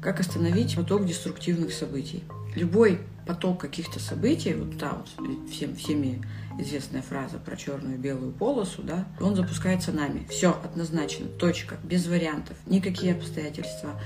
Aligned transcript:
Как 0.00 0.18
остановить 0.18 0.76
поток 0.76 1.04
деструктивных 1.04 1.74
событий? 1.74 2.24
Любой 2.54 3.00
поток 3.26 3.60
каких-то 3.60 4.00
событий, 4.00 4.54
вот 4.54 4.78
та 4.78 4.94
вот 4.94 5.50
всем, 5.50 5.76
всеми 5.76 6.22
известная 6.60 7.02
фраза 7.02 7.38
про 7.38 7.56
черную 7.56 7.94
и 7.94 7.98
белую 7.98 8.32
полосу, 8.32 8.82
да, 8.82 9.06
он 9.20 9.36
запускается 9.36 9.92
нами. 9.92 10.26
Все, 10.30 10.58
однозначно, 10.62 11.26
точка, 11.26 11.76
без 11.82 12.06
вариантов, 12.06 12.56
никакие 12.66 13.14
обстоятельства. 13.14 14.00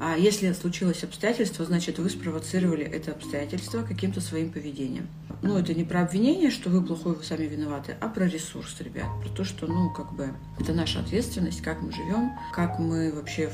А 0.00 0.16
если 0.16 0.52
случилось 0.52 1.02
обстоятельство, 1.02 1.64
значит, 1.64 1.98
вы 1.98 2.08
спровоцировали 2.08 2.84
это 2.84 3.12
обстоятельство 3.12 3.82
каким-то 3.82 4.20
своим 4.20 4.52
поведением. 4.52 5.08
Ну, 5.42 5.56
это 5.56 5.74
не 5.74 5.84
про 5.84 6.02
обвинение, 6.02 6.50
что 6.50 6.68
вы 6.70 6.82
плохой, 6.82 7.14
вы 7.14 7.22
сами 7.22 7.46
виноваты, 7.46 7.96
а 8.00 8.08
про 8.08 8.26
ресурс, 8.26 8.76
ребят. 8.80 9.06
Про 9.20 9.28
то, 9.28 9.44
что, 9.44 9.66
ну, 9.66 9.90
как 9.90 10.12
бы, 10.12 10.30
это 10.58 10.72
наша 10.72 11.00
ответственность, 11.00 11.62
как 11.62 11.80
мы 11.80 11.92
живем, 11.92 12.32
как 12.52 12.78
мы 12.78 13.12
вообще 13.12 13.50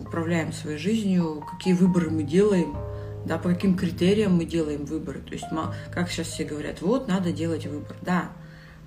управляем 0.00 0.52
своей 0.52 0.78
жизнью, 0.78 1.44
какие 1.50 1.74
выборы 1.74 2.10
мы 2.10 2.22
делаем, 2.22 2.76
да, 3.26 3.38
по 3.38 3.48
каким 3.50 3.76
критериям 3.76 4.34
мы 4.34 4.44
делаем 4.44 4.84
выборы. 4.84 5.20
То 5.20 5.32
есть, 5.32 5.46
как 5.92 6.10
сейчас 6.10 6.28
все 6.28 6.44
говорят, 6.44 6.80
вот, 6.80 7.08
надо 7.08 7.32
делать 7.32 7.66
выбор. 7.66 7.96
Да, 8.02 8.32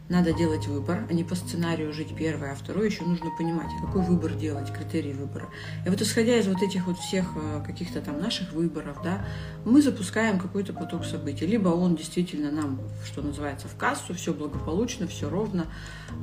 надо 0.08 0.34
делать 0.34 0.68
выбор, 0.68 1.08
а 1.09 1.14
не 1.14 1.23
по 1.23 1.34
сценарию 1.34 1.91
жить 1.91 2.16
первое, 2.16 2.52
а 2.52 2.55
второе 2.55 2.88
еще 2.88 3.04
нужно 3.04 3.32
понимать, 3.38 3.70
какой 3.82 4.04
выбор 4.04 4.34
делать, 4.34 4.72
критерии 4.72 5.13
выбора. 5.13 5.50
И 5.86 5.90
вот 5.90 6.00
исходя 6.00 6.38
из 6.38 6.48
вот 6.48 6.62
этих 6.62 6.86
вот 6.86 6.98
всех 7.00 7.26
э, 7.36 7.63
каких-то 7.66 8.02
там 8.02 8.20
наших 8.20 8.54
выборов, 8.54 8.99
да, 9.04 9.26
мы 9.66 9.82
запускаем 9.82 10.40
какой-то 10.40 10.73
поток 10.73 11.05
событий. 11.05 11.48
Либо 11.48 11.70
он 11.70 11.96
действительно 11.96 12.52
нам, 12.52 12.80
что 13.04 13.23
называется, 13.23 13.68
в 13.68 13.76
кассу, 13.76 14.13
все 14.13 14.34
благополучно, 14.34 15.08
все 15.08 15.27
ровно, 15.27 15.66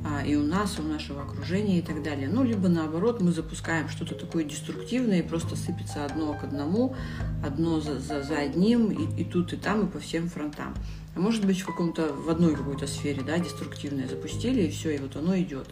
а, 0.05 0.25
и 0.25 0.35
у 0.35 0.43
нас, 0.43 0.79
и 0.79 0.81
у 0.81 0.85
нашего 0.85 1.23
окружения 1.23 1.79
и 1.79 1.81
так 1.81 2.01
далее. 2.03 2.29
Ну, 2.31 2.43
либо 2.43 2.69
наоборот, 2.69 3.21
мы 3.21 3.33
запускаем 3.33 3.89
что-то 3.89 4.15
такое 4.15 4.45
деструктивное, 4.45 5.19
и 5.19 5.27
просто 5.27 5.57
сыпется 5.57 6.05
одно 6.05 6.33
к 6.33 6.43
одному, 6.45 6.95
одно 7.45 7.81
за, 7.81 7.99
за, 7.99 8.23
за 8.23 8.37
одним, 8.37 8.91
и, 8.91 9.21
и 9.21 9.25
тут, 9.25 9.51
и 9.51 9.57
там, 9.57 9.87
и 9.87 9.91
по 9.91 9.99
всем 9.99 10.29
фронтам. 10.29 10.73
А 11.15 11.19
может 11.19 11.45
быть, 11.45 11.59
в 11.61 11.65
каком-то, 11.65 12.11
в 12.11 12.29
одной 12.29 12.55
какой-то 12.55 12.87
сфере, 12.87 13.21
да, 13.21 13.37
деструктивное 13.37 14.07
запустили, 14.07 14.63
и 14.63 14.69
все, 14.69 14.95
и 14.95 14.97
вот 14.97 15.15
оно 15.15 15.37
идет. 15.37 15.69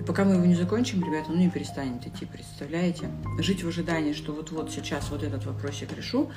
И 0.00 0.04
пока 0.04 0.24
мы 0.24 0.34
его 0.34 0.46
не 0.46 0.54
закончим, 0.54 1.04
ребята, 1.04 1.30
оно 1.30 1.40
не 1.40 1.50
перестанет 1.50 2.06
идти, 2.06 2.24
представляете? 2.24 3.10
Жить 3.38 3.62
в 3.62 3.68
ожидании, 3.68 4.14
что 4.14 4.32
вот-вот 4.32 4.70
сейчас 4.70 5.10
вот 5.10 5.22
этот 5.22 5.44
вопросик 5.44 5.94
решу, 5.94 6.30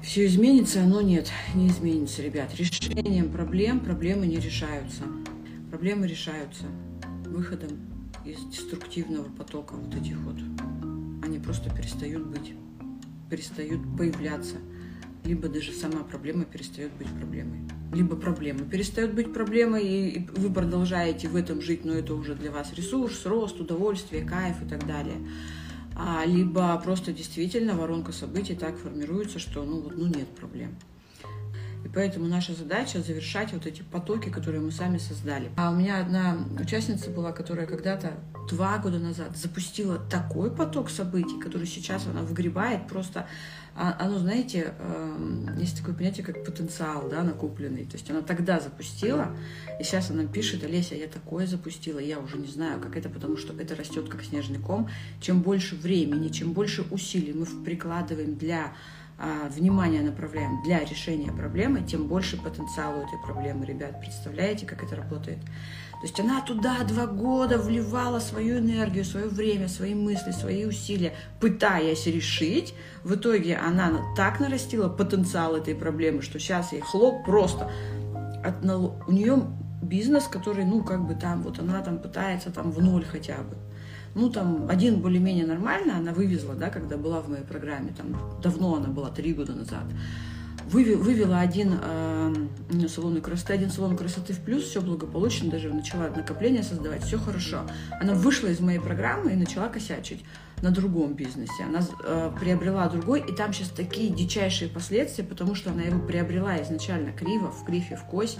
все 0.00 0.26
изменится, 0.26 0.84
оно 0.84 1.00
нет, 1.00 1.28
не 1.54 1.68
изменится, 1.68 2.22
ребят. 2.22 2.54
Решением 2.54 3.32
проблем 3.32 3.80
проблемы 3.80 4.26
не 4.26 4.36
решаются. 4.36 5.02
Проблемы 5.70 6.06
решаются 6.06 6.64
выходом 7.26 7.70
из 8.24 8.38
деструктивного 8.44 9.28
потока 9.28 9.74
вот 9.74 9.92
этих 9.92 10.16
вот. 10.18 10.36
Они 11.24 11.40
просто 11.40 11.68
перестают 11.74 12.26
быть, 12.28 12.54
перестают 13.28 13.80
появляться– 13.96 14.54
либо 15.28 15.48
даже 15.48 15.72
сама 15.72 16.02
проблема 16.04 16.46
перестает 16.46 16.90
быть 16.92 17.08
проблемой. 17.08 17.60
Либо 17.92 18.16
проблема 18.16 18.60
перестает 18.60 19.14
быть 19.14 19.34
проблемой, 19.34 19.86
и 19.86 20.26
вы 20.36 20.50
продолжаете 20.50 21.28
в 21.28 21.36
этом 21.36 21.60
жить, 21.60 21.84
но 21.84 21.92
это 21.92 22.14
уже 22.14 22.34
для 22.34 22.50
вас 22.50 22.72
ресурс, 22.72 23.26
рост, 23.26 23.60
удовольствие, 23.60 24.24
кайф 24.24 24.62
и 24.62 24.66
так 24.66 24.86
далее. 24.86 25.18
А, 25.94 26.24
либо 26.24 26.80
просто 26.82 27.12
действительно 27.12 27.74
воронка 27.74 28.12
событий 28.12 28.54
так 28.54 28.78
формируется, 28.78 29.38
что 29.38 29.64
ну 29.64 29.80
вот 29.80 29.96
ну 29.98 30.06
нет 30.06 30.28
проблем. 30.28 30.74
И 31.84 31.88
поэтому 31.88 32.26
наша 32.26 32.54
задача 32.54 33.00
завершать 33.00 33.52
вот 33.52 33.66
эти 33.66 33.82
потоки, 33.82 34.28
которые 34.28 34.60
мы 34.60 34.70
сами 34.70 34.98
создали. 34.98 35.50
А 35.56 35.70
у 35.70 35.74
меня 35.74 36.00
одна 36.00 36.38
участница 36.60 37.10
была, 37.10 37.32
которая 37.32 37.66
когда-то 37.66 38.12
два 38.48 38.78
года 38.78 38.98
назад 38.98 39.36
запустила 39.36 39.98
такой 39.98 40.50
поток 40.50 40.90
событий, 40.90 41.38
который 41.38 41.66
сейчас 41.66 42.06
она 42.06 42.22
выгребает 42.22 42.86
просто 42.86 43.26
а, 43.80 43.96
оно, 44.00 44.18
знаете, 44.18 44.74
эм, 44.80 45.56
есть 45.56 45.78
такое 45.78 45.94
понятие, 45.94 46.26
как 46.26 46.44
потенциал, 46.44 47.08
да, 47.08 47.22
накопленный. 47.22 47.84
То 47.84 47.96
есть 47.96 48.10
она 48.10 48.22
тогда 48.22 48.58
запустила, 48.58 49.36
и 49.78 49.84
сейчас 49.84 50.10
она 50.10 50.24
пишет, 50.24 50.64
Олеся, 50.64 50.96
я 50.96 51.06
такое 51.06 51.46
запустила, 51.46 52.00
я 52.00 52.18
уже 52.18 52.38
не 52.38 52.48
знаю, 52.48 52.80
как 52.80 52.96
это, 52.96 53.08
потому 53.08 53.36
что 53.36 53.52
это 53.52 53.76
растет 53.76 54.08
как 54.08 54.24
снежный 54.24 54.58
ком. 54.58 54.88
Чем 55.20 55.42
больше 55.42 55.76
времени, 55.76 56.28
чем 56.30 56.54
больше 56.54 56.82
усилий 56.90 57.32
мы 57.32 57.46
прикладываем 57.64 58.34
для 58.34 58.72
а, 59.20 59.48
внимания 59.48 60.00
направляем 60.00 60.62
для 60.62 60.84
решения 60.84 61.32
проблемы, 61.32 61.82
тем 61.82 62.06
больше 62.06 62.40
потенциала 62.40 62.98
у 62.98 63.02
этой 63.02 63.18
проблемы, 63.18 63.66
ребят. 63.66 63.98
Представляете, 64.00 64.64
как 64.64 64.84
это 64.84 64.94
работает? 64.94 65.38
То 66.00 66.02
есть 66.04 66.20
она 66.20 66.40
туда 66.40 66.84
два 66.84 67.06
года 67.06 67.58
вливала 67.58 68.20
свою 68.20 68.58
энергию, 68.58 69.04
свое 69.04 69.26
время, 69.26 69.66
свои 69.66 69.94
мысли, 69.94 70.30
свои 70.30 70.64
усилия, 70.64 71.14
пытаясь 71.40 72.06
решить. 72.06 72.74
В 73.02 73.16
итоге 73.16 73.56
она 73.56 74.14
так 74.16 74.38
нарастила 74.38 74.88
потенциал 74.88 75.56
этой 75.56 75.74
проблемы, 75.74 76.22
что 76.22 76.38
сейчас 76.38 76.72
ей 76.72 76.80
хлоп 76.80 77.24
просто. 77.24 77.68
От 78.44 78.62
нал... 78.62 79.02
У 79.08 79.12
нее 79.12 79.42
бизнес, 79.82 80.28
который, 80.28 80.64
ну, 80.64 80.84
как 80.84 81.04
бы 81.04 81.16
там, 81.16 81.42
вот 81.42 81.58
она 81.58 81.82
там 81.82 81.98
пытается 81.98 82.52
там 82.52 82.70
в 82.70 82.80
ноль 82.80 83.04
хотя 83.04 83.38
бы. 83.38 83.56
Ну, 84.18 84.30
там, 84.30 84.66
один 84.68 85.00
более-менее 85.00 85.46
нормально 85.46 85.96
она 85.96 86.12
вывезла, 86.12 86.54
да, 86.54 86.70
когда 86.70 86.96
была 86.96 87.20
в 87.20 87.28
моей 87.28 87.44
программе, 87.44 87.94
там, 87.96 88.16
давно 88.42 88.74
она 88.74 88.88
была, 88.88 89.10
три 89.10 89.32
года 89.32 89.52
назад 89.52 89.84
вывела 90.70 91.40
один 91.40 91.78
э, 91.80 92.34
салон 92.88 93.20
красоты, 93.20 93.54
один 93.54 93.70
салон 93.70 93.96
красоты 93.96 94.32
в 94.34 94.40
плюс, 94.40 94.64
все 94.64 94.80
благополучно, 94.80 95.50
даже 95.50 95.72
начала 95.72 96.08
накопление 96.08 96.62
создавать, 96.62 97.04
все 97.04 97.18
хорошо. 97.18 97.62
Она 98.00 98.14
вышла 98.14 98.48
из 98.48 98.60
моей 98.60 98.78
программы 98.78 99.32
и 99.32 99.36
начала 99.36 99.68
косячить 99.68 100.24
на 100.60 100.70
другом 100.70 101.14
бизнесе. 101.14 101.64
Она 101.64 101.80
э, 102.04 102.30
приобрела 102.38 102.88
другой, 102.88 103.20
и 103.20 103.34
там 103.34 103.52
сейчас 103.52 103.70
такие 103.70 104.10
дичайшие 104.10 104.68
последствия, 104.68 105.24
потому 105.24 105.54
что 105.54 105.70
она 105.70 105.82
его 105.82 106.00
приобрела 106.00 106.60
изначально 106.62 107.12
криво, 107.12 107.50
в 107.50 107.64
грифе, 107.64 107.96
в 107.96 108.04
кость. 108.04 108.38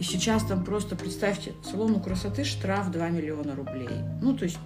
И 0.00 0.02
сейчас 0.02 0.42
там 0.42 0.64
просто, 0.64 0.96
представьте, 0.96 1.52
салону 1.62 2.00
красоты 2.00 2.42
штраф 2.42 2.90
2 2.90 3.10
миллиона 3.10 3.54
рублей. 3.54 3.88
Ну, 4.20 4.36
то 4.36 4.44
есть, 4.44 4.58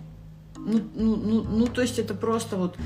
ну, 0.69 0.81
ну, 0.95 1.17
ну, 1.17 1.43
ну, 1.43 1.67
то 1.67 1.83
есть 1.83 1.99
это 1.99 2.15
просто 2.15 2.57
вот 2.57 2.77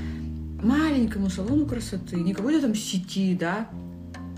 маленькому 0.61 1.29
салону 1.29 1.65
красоты, 1.65 2.15
не 2.15 2.33
какой-то 2.33 2.61
там 2.61 2.75
сети, 2.75 3.35
да, 3.39 3.69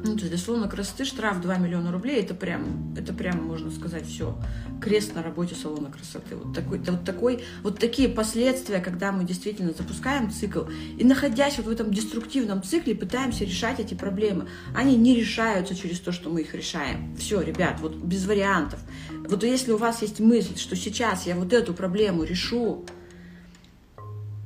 ну, 0.05 0.15
то 0.15 0.19
есть, 0.19 0.29
для 0.29 0.37
салона 0.37 0.67
красоты 0.67 1.03
штраф 1.03 1.41
2 1.41 1.57
миллиона 1.57 1.91
рублей, 1.91 2.21
это 2.21 2.35
прям, 2.35 2.93
это 2.95 3.11
прям, 3.11 3.43
можно 3.43 3.71
сказать, 3.71 4.05
все, 4.05 4.37
крест 4.79 5.15
на 5.15 5.23
работе 5.23 5.55
салона 5.55 5.89
красоты. 5.89 6.35
Вот 6.35 6.53
такой, 6.53 6.77
вот 6.79 7.03
такой, 7.03 7.43
вот 7.63 7.79
такие 7.79 8.07
последствия, 8.07 8.79
когда 8.79 9.11
мы 9.11 9.23
действительно 9.23 9.71
запускаем 9.71 10.29
цикл 10.31 10.61
и, 10.97 11.03
находясь 11.03 11.57
вот 11.57 11.65
в 11.65 11.69
этом 11.69 11.91
деструктивном 11.91 12.61
цикле, 12.61 12.93
пытаемся 12.93 13.45
решать 13.45 13.79
эти 13.79 13.95
проблемы. 13.95 14.47
Они 14.75 14.95
не 14.95 15.15
решаются 15.15 15.75
через 15.75 15.99
то, 15.99 16.11
что 16.11 16.29
мы 16.29 16.41
их 16.41 16.53
решаем. 16.53 17.15
Все, 17.17 17.41
ребят, 17.41 17.79
вот 17.79 17.95
без 17.95 18.27
вариантов. 18.27 18.79
Вот 19.27 19.43
если 19.43 19.71
у 19.71 19.77
вас 19.77 20.03
есть 20.03 20.19
мысль, 20.19 20.55
что 20.57 20.75
сейчас 20.75 21.25
я 21.25 21.35
вот 21.35 21.51
эту 21.51 21.73
проблему 21.73 22.23
решу, 22.23 22.85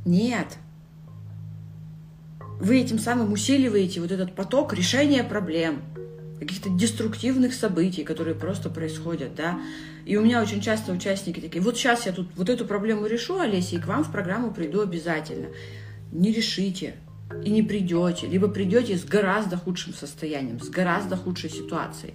нет, 0.06 0.58
вы 2.60 2.80
этим 2.80 3.00
самым 3.00 3.32
усиливаете 3.32 4.02
вот 4.02 4.12
этот 4.12 4.36
поток 4.36 4.74
решения 4.74 5.24
проблем, 5.24 5.82
каких-то 6.40 6.70
деструктивных 6.70 7.54
событий, 7.54 8.04
которые 8.04 8.36
просто 8.36 8.70
происходят, 8.70 9.36
да. 9.36 9.60
И 10.06 10.18
у 10.18 10.22
меня 10.24 10.42
очень 10.42 10.62
часто 10.62 10.92
участники 10.92 11.40
такие, 11.40 11.62
вот 11.62 11.78
сейчас 11.78 12.06
я 12.06 12.12
тут 12.12 12.30
вот 12.36 12.50
эту 12.50 12.66
проблему 12.66 13.06
решу, 13.06 13.40
Олеся, 13.40 13.76
и 13.76 13.80
к 13.80 13.88
вам 13.88 14.04
в 14.04 14.12
программу 14.12 14.52
приду 14.52 14.82
обязательно. 14.82 15.48
Не 16.12 16.32
решите 16.32 16.96
и 17.44 17.52
не 17.52 17.62
придете, 17.62 18.28
либо 18.28 18.48
придете 18.48 18.98
с 18.98 19.06
гораздо 19.06 19.58
худшим 19.58 19.94
состоянием, 19.94 20.60
с 20.60 20.70
гораздо 20.70 21.16
худшей 21.16 21.50
ситуацией. 21.50 22.14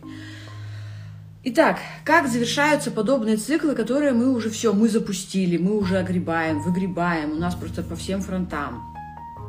Итак, 1.47 1.79
как 2.05 2.27
завершаются 2.27 2.91
подобные 2.91 3.37
циклы, 3.37 3.75
которые 3.75 4.13
мы 4.13 4.33
уже 4.33 4.49
все, 4.49 4.73
мы 4.73 4.89
запустили, 4.89 5.59
мы 5.59 5.77
уже 5.77 5.99
огребаем, 5.99 6.63
выгребаем, 6.63 7.33
у 7.33 7.35
нас 7.35 7.55
просто 7.55 7.83
по 7.83 7.97
всем 7.97 8.23
фронтам. 8.23 8.97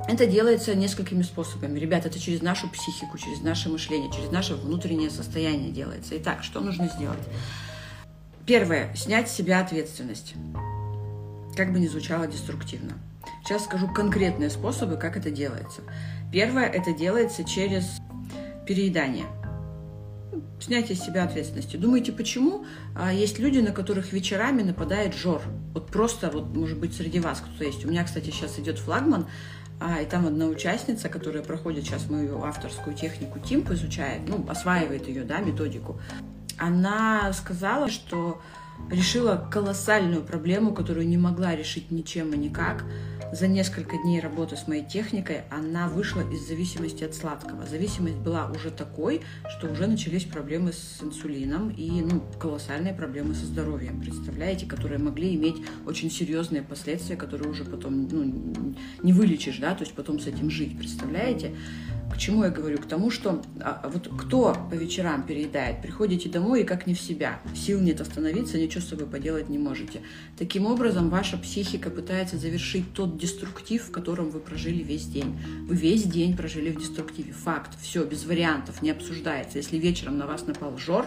Это 0.05 0.25
делается 0.25 0.75
несколькими 0.75 1.21
способами. 1.21 1.79
Ребята, 1.79 2.09
это 2.09 2.19
через 2.19 2.41
нашу 2.41 2.69
психику, 2.69 3.17
через 3.17 3.39
наше 3.41 3.69
мышление, 3.69 4.11
через 4.11 4.29
наше 4.29 4.55
внутреннее 4.55 5.09
состояние 5.09 5.71
делается. 5.71 6.17
Итак, 6.17 6.43
что 6.43 6.59
нужно 6.59 6.89
сделать? 6.89 7.23
Первое. 8.45 8.93
Снять 8.93 9.29
с 9.29 9.33
себя 9.33 9.61
ответственность. 9.61 10.33
Как 11.55 11.71
бы 11.71 11.79
ни 11.79 11.87
звучало 11.87 12.27
деструктивно. 12.27 12.99
Сейчас 13.45 13.63
скажу 13.63 13.87
конкретные 13.87 14.49
способы, 14.49 14.97
как 14.97 15.15
это 15.15 15.31
делается. 15.31 15.81
Первое, 16.29 16.65
это 16.65 16.91
делается 16.91 17.45
через 17.45 18.01
переедание. 18.67 19.25
Снятие 20.65 20.97
с 20.97 21.03
себя 21.03 21.25
ответственности. 21.25 21.77
Думаете, 21.77 22.11
почему 22.11 22.65
а, 22.95 23.13
есть 23.13 23.37
люди, 23.37 23.59
на 23.59 23.71
которых 23.71 24.13
вечерами 24.13 24.63
нападает 24.63 25.13
жор? 25.13 25.43
Вот 25.75 25.91
просто, 25.91 26.31
вот, 26.31 26.55
может 26.55 26.79
быть, 26.79 26.95
среди 26.95 27.19
вас 27.19 27.39
кто-то 27.39 27.63
есть. 27.63 27.85
У 27.85 27.87
меня, 27.87 28.03
кстати, 28.03 28.31
сейчас 28.31 28.57
идет 28.57 28.79
флагман 28.79 29.27
а, 29.79 30.01
и 30.01 30.07
там 30.07 30.25
одна 30.25 30.47
участница, 30.47 31.07
которая 31.07 31.43
проходит 31.43 31.85
сейчас 31.85 32.09
мою 32.09 32.43
авторскую 32.43 32.95
технику 32.95 33.37
ТИМП, 33.37 33.73
изучает, 33.73 34.21
ну, 34.27 34.43
осваивает 34.49 35.07
ее, 35.07 35.23
да, 35.23 35.37
методику. 35.37 36.01
Она 36.57 37.31
сказала, 37.33 37.87
что 37.87 38.41
решила 38.89 39.47
колоссальную 39.51 40.23
проблему, 40.23 40.73
которую 40.73 41.07
не 41.07 41.17
могла 41.19 41.55
решить 41.55 41.91
ничем 41.91 42.33
и 42.33 42.37
никак. 42.37 42.85
За 43.31 43.47
несколько 43.47 43.97
дней 43.97 44.19
работы 44.19 44.55
с 44.55 44.67
моей 44.67 44.85
техникой 44.85 45.41
она 45.49 45.87
вышла 45.87 46.21
из 46.31 46.47
зависимости 46.47 47.03
от 47.03 47.15
сладкого. 47.15 47.65
Зависимость 47.65 48.17
была 48.17 48.49
уже 48.51 48.71
такой, 48.71 49.21
что 49.57 49.67
уже 49.67 49.87
начались 49.87 50.23
проблемы 50.23 50.73
с 50.73 51.01
инсулином 51.01 51.69
и 51.69 52.01
ну, 52.01 52.21
колоссальные 52.39 52.93
проблемы 52.93 53.33
со 53.33 53.45
здоровьем, 53.45 53.99
представляете, 53.99 54.65
которые 54.65 54.99
могли 54.99 55.35
иметь 55.35 55.57
очень 55.85 56.11
серьезные 56.11 56.61
последствия, 56.61 57.15
которые 57.15 57.49
уже 57.49 57.63
потом 57.65 58.07
ну, 58.07 58.75
не 59.01 59.13
вылечишь, 59.13 59.57
да, 59.57 59.75
то 59.75 59.83
есть 59.83 59.95
потом 59.95 60.19
с 60.19 60.27
этим 60.27 60.49
жить, 60.49 60.77
представляете? 60.77 61.55
К 62.13 62.17
чему 62.17 62.43
я 62.43 62.49
говорю? 62.49 62.77
К 62.77 62.85
тому, 62.85 63.11
что 63.11 63.41
а, 63.59 63.89
вот 63.91 64.09
кто 64.17 64.55
по 64.69 64.73
вечерам 64.73 65.23
переедает, 65.23 65.81
приходите 65.81 66.29
домой 66.29 66.61
и 66.61 66.63
как 66.63 66.87
не 66.87 66.93
в 66.93 67.01
себя. 67.01 67.39
Сил 67.53 67.81
нет 67.81 67.99
остановиться, 67.99 68.57
ничего 68.57 68.81
с 68.81 68.87
собой 68.87 69.05
поделать 69.05 69.49
не 69.49 69.57
можете. 69.57 70.01
Таким 70.37 70.65
образом, 70.65 71.09
ваша 71.09 71.37
психика 71.37 71.89
пытается 71.89 72.37
завершить 72.37 72.93
тот 72.93 73.17
деструктив, 73.17 73.83
в 73.83 73.91
котором 73.91 74.29
вы 74.29 74.39
прожили 74.39 74.81
весь 74.81 75.07
день. 75.07 75.37
Вы 75.67 75.75
весь 75.75 76.03
день 76.03 76.37
прожили 76.37 76.71
в 76.71 76.79
деструктиве. 76.79 77.33
Факт. 77.33 77.71
Все, 77.81 78.05
без 78.05 78.25
вариантов, 78.25 78.81
не 78.81 78.91
обсуждается. 78.91 79.57
Если 79.57 79.77
вечером 79.77 80.17
на 80.17 80.25
вас 80.25 80.47
напал 80.47 80.77
жор, 80.77 81.05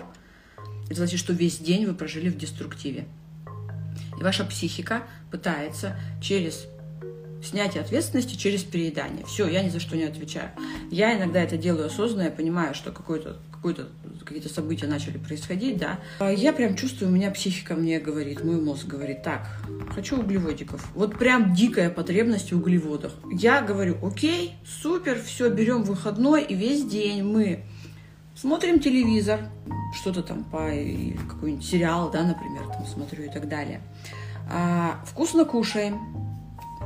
это 0.86 0.96
значит, 0.96 1.20
что 1.20 1.32
весь 1.32 1.58
день 1.58 1.86
вы 1.86 1.94
прожили 1.94 2.28
в 2.28 2.36
деструктиве. 2.36 3.06
И 4.18 4.22
ваша 4.22 4.44
психика 4.44 5.04
пытается 5.30 5.96
через 6.20 6.66
снятие 7.42 7.82
ответственности 7.82 8.34
через 8.36 8.64
переедание. 8.64 9.24
Все, 9.26 9.48
я 9.48 9.62
ни 9.62 9.68
за 9.68 9.80
что 9.80 9.96
не 9.96 10.04
отвечаю. 10.04 10.50
Я 10.90 11.16
иногда 11.16 11.42
это 11.42 11.56
делаю 11.56 11.86
осознанно, 11.86 12.22
я 12.22 12.30
понимаю, 12.30 12.74
что 12.74 12.90
какое-то 12.92 13.38
какое-то 13.52 13.88
какие-то 14.24 14.52
события 14.52 14.86
начали 14.86 15.18
происходить, 15.18 15.78
да, 15.78 15.98
я 16.30 16.52
прям 16.52 16.76
чувствую, 16.76 17.10
у 17.10 17.14
меня 17.14 17.30
психика 17.30 17.74
мне 17.74 17.98
говорит, 17.98 18.44
мой 18.44 18.60
мозг 18.60 18.86
говорит, 18.86 19.22
так, 19.22 19.48
хочу 19.94 20.18
углеводиков. 20.20 20.86
Вот 20.94 21.18
прям 21.18 21.54
дикая 21.54 21.90
потребность 21.90 22.52
в 22.52 22.56
углеводах. 22.56 23.14
Я 23.32 23.62
говорю, 23.62 23.96
окей, 24.06 24.54
супер, 24.66 25.20
все, 25.20 25.48
берем 25.48 25.82
выходной, 25.82 26.44
и 26.44 26.54
весь 26.54 26.84
день 26.84 27.24
мы 27.24 27.64
смотрим 28.36 28.80
телевизор, 28.80 29.40
что-то 30.00 30.22
там 30.22 30.44
по 30.44 30.70
какой-нибудь 31.28 31.64
сериал, 31.64 32.10
да, 32.10 32.22
например, 32.22 32.64
там 32.68 32.86
смотрю 32.86 33.24
и 33.24 33.28
так 33.28 33.48
далее. 33.48 33.80
А, 34.50 35.02
вкусно 35.06 35.44
кушаем, 35.44 36.27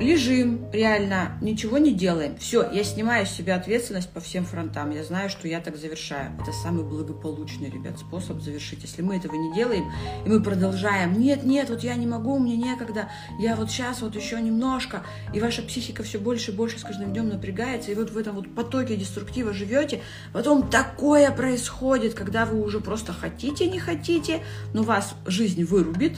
лежим, 0.00 0.71
реально, 0.73 1.39
ничего 1.41 1.79
не 1.79 1.93
делаем. 1.93 2.37
Все, 2.39 2.69
я 2.71 2.85
снимаю 2.85 3.27
с 3.27 3.31
себя 3.31 3.56
ответственность 3.56 4.11
по 4.11 4.21
всем 4.21 4.44
фронтам. 4.44 4.91
Я 4.91 5.05
знаю, 5.05 5.29
что 5.29 5.49
я 5.49 5.61
так 5.61 5.77
завершаю. 5.77 6.33
Это 6.41 6.53
самый 6.53 6.85
благополучный, 6.85 7.71
ребят, 7.71 7.99
способ 7.99 8.41
завершить. 8.41 8.83
Если 8.83 9.03
мы 9.03 9.17
этого 9.17 9.35
не 9.35 9.55
делаем, 9.55 9.91
и 10.25 10.29
мы 10.29 10.43
продолжаем, 10.43 11.19
нет, 11.19 11.44
нет, 11.44 11.71
вот 11.71 11.83
я 11.83 11.94
не 11.94 12.06
могу, 12.06 12.39
мне 12.39 12.56
некогда, 12.56 13.09
я 13.39 13.55
вот 13.55 13.71
сейчас 13.71 14.03
вот 14.03 14.17
еще 14.17 14.41
немножко, 14.41 15.03
и 15.33 15.41
ваша 15.41 15.62
психика 15.62 16.03
все 16.03 16.19
больше 16.19 16.53
и 16.53 16.55
больше 16.55 16.79
с 16.79 16.83
каждым 16.83 17.12
днем 17.12 17.29
напрягается, 17.29 17.93
и 17.93 17.94
вот 17.94 18.11
в 18.11 18.19
этом 18.19 18.37
вот 18.37 18.55
потоке 18.55 18.97
деструктива 18.97 19.53
живете, 19.53 20.00
потом 20.33 20.69
такое 20.69 21.31
происходит, 21.31 22.15
когда 22.15 22.47
вы 22.47 22.62
уже 22.62 22.81
просто 22.81 23.12
хотите, 23.12 23.69
не 23.69 23.79
хотите, 23.79 24.41
но 24.73 24.83
вас 24.83 25.15
жизнь 25.27 25.65
вырубит, 25.65 26.17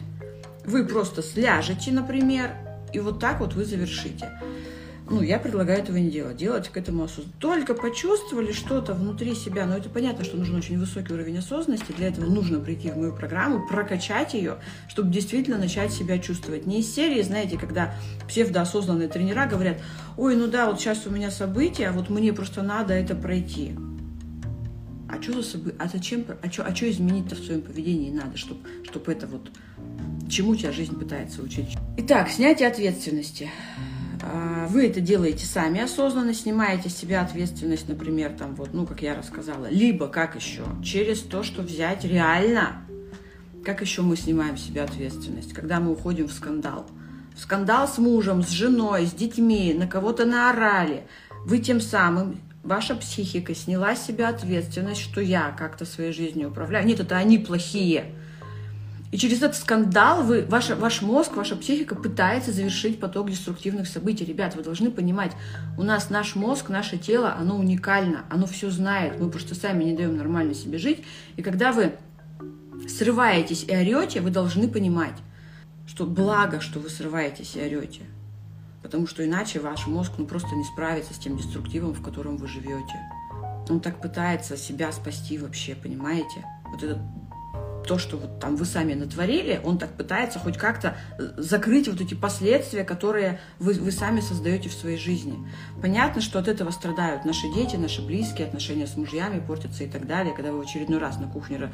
вы 0.64 0.86
просто 0.86 1.22
сляжете, 1.22 1.92
например, 1.92 2.52
и 2.94 3.00
вот 3.00 3.18
так 3.18 3.40
вот 3.40 3.54
вы 3.54 3.64
завершите. 3.64 4.30
Ну, 5.10 5.20
я 5.20 5.38
предлагаю 5.38 5.80
этого 5.80 5.96
не 5.96 6.10
делать. 6.10 6.36
Делать 6.38 6.68
к 6.70 6.76
этому 6.78 7.04
осознанно. 7.04 7.32
Только 7.38 7.74
почувствовали 7.74 8.52
что-то 8.52 8.94
внутри 8.94 9.34
себя. 9.34 9.66
Но 9.66 9.76
это 9.76 9.90
понятно, 9.90 10.24
что 10.24 10.38
нужен 10.38 10.56
очень 10.56 10.78
высокий 10.78 11.12
уровень 11.12 11.38
осознанности. 11.38 11.92
Для 11.92 12.08
этого 12.08 12.24
нужно 12.24 12.58
прийти 12.58 12.90
в 12.90 12.96
мою 12.96 13.12
программу, 13.14 13.66
прокачать 13.66 14.32
ее, 14.32 14.56
чтобы 14.88 15.12
действительно 15.12 15.58
начать 15.58 15.92
себя 15.92 16.18
чувствовать. 16.18 16.66
Не 16.66 16.80
из 16.80 16.94
серии, 16.94 17.20
знаете, 17.20 17.58
когда 17.58 17.94
псевдоосознанные 18.28 19.08
тренера 19.08 19.46
говорят, 19.46 19.78
ой, 20.16 20.36
ну 20.36 20.46
да, 20.46 20.70
вот 20.70 20.80
сейчас 20.80 21.06
у 21.06 21.10
меня 21.10 21.30
событие, 21.30 21.88
а 21.88 21.92
вот 21.92 22.08
мне 22.08 22.32
просто 22.32 22.62
надо 22.62 22.94
это 22.94 23.14
пройти. 23.14 23.74
Что 25.24 25.40
за 25.40 25.42
событие? 25.42 25.76
А 25.78 25.88
зачем? 25.88 26.26
А 26.42 26.50
что, 26.50 26.64
а 26.64 26.74
что 26.74 26.90
изменить-то 26.90 27.34
в 27.34 27.38
своем 27.38 27.62
поведении 27.62 28.10
надо, 28.10 28.36
чтобы, 28.36 28.60
чтобы 28.82 29.10
это 29.10 29.26
вот 29.26 29.48
чему 30.28 30.54
тебя 30.54 30.70
жизнь 30.70 30.98
пытается 30.98 31.40
учить. 31.40 31.78
Итак, 31.96 32.28
снятие 32.28 32.68
ответственности. 32.68 33.50
А, 34.22 34.66
вы 34.66 34.86
это 34.86 35.00
делаете 35.00 35.46
сами 35.46 35.80
осознанно, 35.80 36.34
снимаете 36.34 36.90
с 36.90 36.96
себя 36.96 37.22
ответственность, 37.22 37.88
например, 37.88 38.32
там 38.32 38.54
вот, 38.54 38.74
ну, 38.74 38.84
как 38.84 39.00
я 39.00 39.16
рассказала, 39.16 39.70
либо 39.70 40.08
как 40.08 40.36
еще, 40.36 40.64
через 40.82 41.20
то, 41.20 41.42
что 41.42 41.62
взять 41.62 42.04
реально, 42.04 42.84
как 43.64 43.80
еще 43.80 44.02
мы 44.02 44.18
снимаем 44.18 44.58
с 44.58 44.66
себя 44.66 44.84
ответственность, 44.84 45.54
когда 45.54 45.80
мы 45.80 45.92
уходим 45.92 46.28
в 46.28 46.32
скандал. 46.34 46.86
В 47.34 47.40
скандал 47.40 47.88
с 47.88 47.96
мужем, 47.96 48.42
с 48.42 48.50
женой, 48.50 49.06
с 49.06 49.12
детьми, 49.12 49.72
на 49.72 49.86
кого-то 49.86 50.26
наорали. 50.26 51.06
Вы 51.46 51.60
тем 51.60 51.80
самым 51.80 52.36
ваша 52.64 52.96
психика 52.96 53.54
сняла 53.54 53.94
с 53.94 54.06
себя 54.06 54.30
ответственность, 54.30 55.00
что 55.00 55.20
я 55.20 55.50
как-то 55.56 55.84
своей 55.84 56.12
жизнью 56.12 56.48
управляю. 56.48 56.86
Нет, 56.86 57.00
это 57.00 57.16
они 57.16 57.38
плохие. 57.38 58.06
И 59.12 59.16
через 59.16 59.42
этот 59.42 59.56
скандал 59.56 60.24
вы, 60.24 60.44
ваша, 60.44 60.74
ваш 60.74 61.00
мозг, 61.00 61.36
ваша 61.36 61.54
психика 61.54 61.94
пытается 61.94 62.50
завершить 62.50 62.98
поток 62.98 63.30
деструктивных 63.30 63.86
событий. 63.86 64.24
Ребят, 64.24 64.56
вы 64.56 64.64
должны 64.64 64.90
понимать, 64.90 65.30
у 65.78 65.84
нас 65.84 66.10
наш 66.10 66.34
мозг, 66.34 66.68
наше 66.68 66.98
тело, 66.98 67.32
оно 67.38 67.56
уникально, 67.56 68.24
оно 68.28 68.46
все 68.46 68.70
знает. 68.70 69.20
Мы 69.20 69.30
просто 69.30 69.54
сами 69.54 69.84
не 69.84 69.92
даем 69.92 70.16
нормально 70.16 70.52
себе 70.54 70.78
жить. 70.78 71.04
И 71.36 71.42
когда 71.42 71.70
вы 71.70 71.92
срываетесь 72.88 73.64
и 73.68 73.76
орете, 73.76 74.20
вы 74.20 74.30
должны 74.30 74.66
понимать, 74.66 75.14
что 75.86 76.06
благо, 76.06 76.60
что 76.60 76.80
вы 76.80 76.90
срываетесь 76.90 77.54
и 77.54 77.60
орете. 77.60 78.02
Потому 78.84 79.06
что 79.06 79.24
иначе 79.24 79.60
ваш 79.60 79.86
мозг 79.86 80.12
ну, 80.18 80.26
просто 80.26 80.54
не 80.54 80.62
справится 80.62 81.14
с 81.14 81.18
тем 81.18 81.38
деструктивом, 81.38 81.94
в 81.94 82.02
котором 82.02 82.36
вы 82.36 82.46
живете. 82.46 83.00
Он 83.70 83.80
так 83.80 83.98
пытается 84.02 84.58
себя 84.58 84.92
спасти 84.92 85.38
вообще, 85.38 85.74
понимаете? 85.74 86.44
Вот 86.70 86.82
этот 86.82 86.98
то, 87.86 87.98
что 87.98 88.16
вот 88.16 88.40
там 88.40 88.56
вы 88.56 88.64
сами 88.64 88.94
натворили, 88.94 89.60
он 89.64 89.78
так 89.78 89.96
пытается 89.96 90.38
хоть 90.38 90.56
как-то 90.56 90.96
э, 91.18 91.32
закрыть 91.36 91.88
вот 91.88 92.00
эти 92.00 92.14
последствия, 92.14 92.84
которые 92.84 93.40
вы, 93.58 93.74
вы 93.74 93.92
сами 93.92 94.20
создаете 94.20 94.68
в 94.68 94.72
своей 94.72 94.98
жизни. 94.98 95.34
Понятно, 95.80 96.20
что 96.20 96.38
от 96.38 96.48
этого 96.48 96.70
страдают 96.70 97.24
наши 97.24 97.52
дети, 97.54 97.76
наши 97.76 98.04
близкие, 98.04 98.46
отношения 98.46 98.86
с 98.86 98.96
мужьями 98.96 99.42
портятся 99.46 99.84
и 99.84 99.88
так 99.88 100.06
далее. 100.06 100.34
Когда 100.34 100.52
вы 100.52 100.58
в 100.58 100.62
очередной 100.62 100.98
раз 100.98 101.18
на 101.18 101.28
кухне 101.28 101.70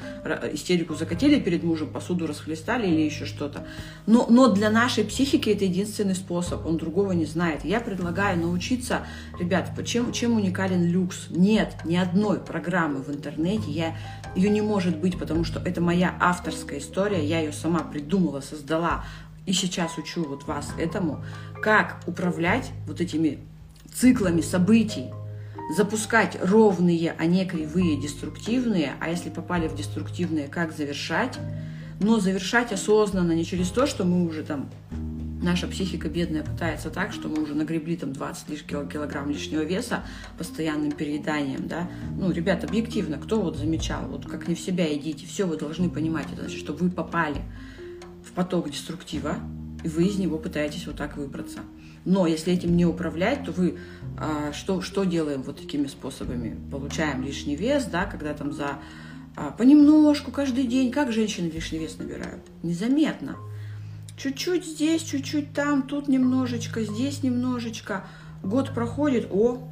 истерику 0.52 0.94
закатили 0.94 1.40
перед 1.40 1.62
мужем, 1.62 1.88
посуду 1.88 2.26
расхлестали 2.26 2.86
или 2.86 3.00
еще 3.00 3.24
что-то. 3.24 3.66
Но, 4.06 4.26
но 4.28 4.48
для 4.48 4.70
нашей 4.70 5.04
психики 5.04 5.50
это 5.50 5.64
единственный 5.64 6.14
способ, 6.14 6.66
он 6.66 6.76
другого 6.76 7.12
не 7.12 7.24
знает. 7.24 7.64
Я 7.64 7.80
предлагаю 7.80 8.38
научиться, 8.38 9.06
ребят, 9.38 9.70
чем, 9.84 10.12
чем 10.12 10.36
уникален 10.36 10.84
люкс? 10.90 11.26
Нет 11.30 11.74
ни 11.84 11.96
одной 11.96 12.40
программы 12.40 13.02
в 13.02 13.10
интернете, 13.10 13.70
я 13.70 13.96
ее 14.34 14.50
не 14.50 14.60
может 14.60 14.96
быть, 14.98 15.18
потому 15.18 15.44
что 15.44 15.60
это 15.60 15.80
моя 15.80 15.99
авторская 16.08 16.78
история, 16.78 17.24
я 17.24 17.40
ее 17.40 17.52
сама 17.52 17.80
придумала, 17.80 18.40
создала, 18.40 19.04
и 19.46 19.52
сейчас 19.52 19.98
учу 19.98 20.24
вот 20.24 20.44
вас 20.44 20.72
этому, 20.78 21.24
как 21.62 22.00
управлять 22.06 22.70
вот 22.86 23.00
этими 23.00 23.38
циклами 23.92 24.40
событий, 24.40 25.10
запускать 25.74 26.38
ровные, 26.42 27.14
а 27.18 27.26
не 27.26 27.44
кривые, 27.44 28.00
деструктивные, 28.00 28.92
а 29.00 29.08
если 29.10 29.30
попали 29.30 29.68
в 29.68 29.74
деструктивные, 29.74 30.48
как 30.48 30.72
завершать, 30.76 31.38
но 32.00 32.18
завершать 32.18 32.72
осознанно, 32.72 33.32
не 33.32 33.44
через 33.44 33.68
то, 33.68 33.86
что 33.86 34.04
мы 34.04 34.26
уже 34.26 34.42
там 34.42 34.70
наша 35.42 35.66
психика 35.66 36.08
бедная 36.08 36.42
пытается 36.42 36.90
так, 36.90 37.12
что 37.12 37.28
мы 37.28 37.42
уже 37.42 37.54
нагребли 37.54 37.96
там 37.96 38.12
20 38.12 38.48
лишь 38.50 38.62
килограмм 38.62 39.30
лишнего 39.30 39.62
веса 39.62 40.04
постоянным 40.38 40.92
перееданием, 40.92 41.66
да. 41.66 41.88
Ну, 42.16 42.30
ребята, 42.30 42.66
объективно, 42.66 43.18
кто 43.18 43.40
вот 43.40 43.56
замечал, 43.56 44.06
вот 44.08 44.26
как 44.26 44.48
не 44.48 44.54
в 44.54 44.60
себя 44.60 44.92
идите, 44.94 45.26
все 45.26 45.46
вы 45.46 45.56
должны 45.56 45.90
понимать, 45.90 46.26
это 46.32 46.42
значит, 46.42 46.60
что 46.60 46.72
вы 46.72 46.90
попали 46.90 47.42
в 48.24 48.32
поток 48.32 48.70
деструктива, 48.70 49.36
и 49.82 49.88
вы 49.88 50.04
из 50.04 50.18
него 50.18 50.38
пытаетесь 50.38 50.86
вот 50.86 50.96
так 50.96 51.16
выбраться. 51.16 51.60
Но 52.04 52.26
если 52.26 52.52
этим 52.52 52.76
не 52.76 52.86
управлять, 52.86 53.44
то 53.44 53.52
вы 53.52 53.78
а, 54.18 54.52
что, 54.52 54.80
что 54.80 55.04
делаем 55.04 55.42
вот 55.42 55.60
такими 55.60 55.86
способами? 55.86 56.56
Получаем 56.70 57.22
лишний 57.22 57.56
вес, 57.56 57.84
да, 57.84 58.06
когда 58.06 58.32
там 58.34 58.52
за 58.52 58.78
а, 59.36 59.50
понемножку 59.50 60.30
каждый 60.30 60.64
день, 60.64 60.90
как 60.90 61.12
женщины 61.12 61.50
лишний 61.50 61.78
вес 61.78 61.98
набирают? 61.98 62.42
Незаметно. 62.62 63.36
Чуть-чуть 64.22 64.66
здесь, 64.66 65.02
чуть-чуть 65.02 65.54
там, 65.54 65.82
тут 65.82 66.06
немножечко, 66.06 66.82
здесь 66.82 67.22
немножечко. 67.22 68.04
Год 68.42 68.74
проходит, 68.74 69.28
о, 69.30 69.66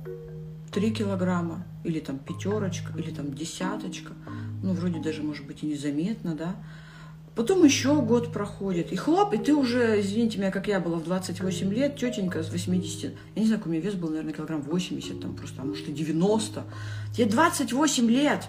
3 0.73 0.91
килограмма, 0.91 1.67
или 1.85 2.01
там 2.01 2.19
пятерочка, 2.19 2.95
или 2.97 3.11
там 3.11 3.35
десяточка. 3.35 4.15
Ну, 4.63 4.73
вроде 4.73 5.01
даже, 5.01 5.23
может 5.23 5.47
быть, 5.47 5.63
и 5.63 5.67
незаметно, 5.67 6.35
да. 6.35 6.57
Потом 7.37 7.63
еще 7.63 8.01
год 8.01 8.33
проходит, 8.33 8.91
и 8.91 8.97
хлоп, 8.97 9.35
и 9.35 9.37
ты 9.37 9.55
уже, 9.55 10.01
извините 10.01 10.39
меня, 10.39 10.51
как 10.51 10.67
я 10.67 10.81
была 10.81 10.97
в 10.97 11.05
28 11.05 11.71
лет, 11.75 11.97
тетенька 11.97 12.43
с 12.43 12.51
80, 12.51 13.03
я 13.03 13.41
не 13.43 13.47
знаю, 13.47 13.61
какой 13.61 13.73
у 13.73 13.73
меня 13.75 13.85
вес 13.85 13.97
был, 13.97 14.09
наверное, 14.09 14.33
килограмм 14.33 14.63
80, 14.63 15.21
там 15.21 15.37
просто, 15.37 15.61
а 15.61 15.67
может 15.67 15.87
и 15.91 15.93
90. 15.93 16.65
Тебе 17.15 17.27
28 17.27 18.11
лет, 18.11 18.49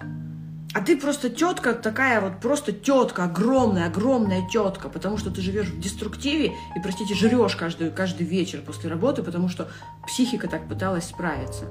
А 0.75 0.81
ты 0.81 0.97
просто 0.97 1.31
тетка 1.31 1.73
такая 1.73 2.21
вот, 2.21 2.39
просто 2.39 2.71
тетка, 2.71 3.23
огромная, 3.23 3.87
огромная 3.87 4.47
тетка, 4.47 4.87
потому 4.87 5.17
что 5.17 5.31
ты 5.31 5.41
живешь 5.41 5.67
в 5.67 5.79
деструктиве 5.79 6.53
и, 6.75 6.81
простите, 6.83 7.15
жрешь 7.15 7.55
каждый, 7.55 7.89
каждый 7.89 8.27
вечер 8.27 8.61
после 8.61 8.89
работы, 8.89 9.23
потому 9.23 9.49
что 9.49 9.67
психика 10.05 10.47
так 10.47 10.67
пыталась 10.67 11.05
справиться. 11.05 11.65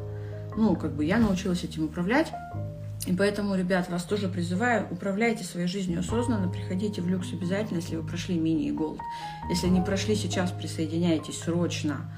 Ну, 0.57 0.75
как 0.75 0.97
бы 0.97 1.05
я 1.05 1.19
научилась 1.19 1.63
этим 1.63 1.85
управлять. 1.85 2.33
И 3.07 3.13
поэтому, 3.15 3.55
ребят, 3.55 3.89
вас 3.89 4.03
тоже 4.03 4.29
призываю, 4.29 4.89
управляйте 4.91 5.45
своей 5.45 5.69
жизнью 5.69 6.01
осознанно, 6.01 6.49
приходите 6.49 7.01
в 7.01 7.09
люкс 7.09 7.33
обязательно, 7.33 7.79
если 7.79 7.95
вы 7.95 8.07
прошли 8.07 8.37
мини 8.37 8.67
и 8.67 8.73
голд. 8.73 8.99
Если 9.49 9.69
не 9.69 9.81
прошли 9.81 10.17
сейчас, 10.17 10.51
присоединяйтесь 10.51 11.39
срочно. 11.39 12.11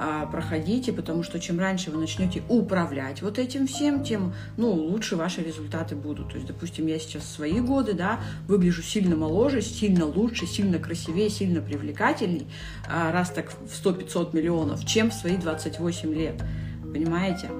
А, 0.00 0.26
проходите, 0.26 0.92
потому 0.92 1.24
что 1.24 1.40
чем 1.40 1.58
раньше 1.58 1.90
вы 1.90 1.98
начнете 1.98 2.42
управлять 2.48 3.20
вот 3.20 3.36
этим 3.36 3.66
всем, 3.66 4.04
тем 4.04 4.32
ну, 4.56 4.70
лучше 4.70 5.16
ваши 5.16 5.42
результаты 5.42 5.96
будут. 5.96 6.28
То 6.28 6.36
есть, 6.36 6.46
допустим, 6.46 6.86
я 6.86 7.00
сейчас 7.00 7.28
свои 7.28 7.58
годы 7.60 7.94
да, 7.94 8.20
выгляжу 8.46 8.82
сильно 8.82 9.16
моложе, 9.16 9.60
сильно 9.60 10.06
лучше, 10.06 10.46
сильно 10.46 10.78
красивее, 10.78 11.28
сильно 11.28 11.60
привлекательней, 11.60 12.46
а, 12.88 13.10
раз 13.10 13.30
так 13.30 13.50
в 13.50 13.74
100-500 13.74 14.36
миллионов, 14.36 14.86
чем 14.86 15.10
в 15.10 15.14
свои 15.14 15.36
28 15.36 16.14
лет. 16.14 16.40
Понимаете? 16.82 17.50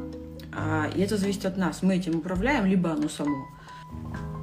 А, 0.53 0.89
и 0.95 1.01
это 1.01 1.17
зависит 1.17 1.45
от 1.45 1.57
нас. 1.57 1.83
Мы 1.83 1.97
этим 1.97 2.19
управляем, 2.19 2.67
либо 2.67 2.93
оно 2.93 3.09
само. 3.09 3.49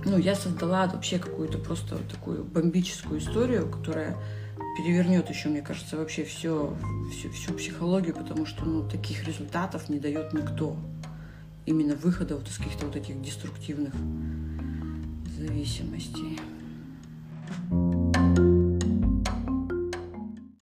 Ну, 0.03 0.17
я 0.17 0.35
создала 0.35 0.85
вообще 0.87 1.17
какую-то 1.17 1.59
просто 1.59 1.97
такую 2.11 2.43
бомбическую 2.43 3.19
историю, 3.19 3.69
которая 3.69 4.17
перевернет 4.77 5.29
еще, 5.29 5.49
мне 5.49 5.61
кажется, 5.61 5.97
вообще 5.97 6.23
все, 6.23 6.75
всю, 7.11 7.31
всю 7.31 7.53
психологию, 7.53 8.13
потому 8.13 8.45
что 8.45 8.65
ну, 8.65 8.87
таких 8.87 9.27
результатов 9.27 9.89
не 9.89 9.99
дает 9.99 10.33
никто. 10.33 10.75
Именно 11.65 11.95
выхода 11.95 12.35
вот 12.35 12.47
из 12.47 12.57
каких-то 12.57 12.85
вот 12.85 12.95
этих 12.95 13.21
деструктивных 13.21 13.93
зависимостей. 15.37 16.39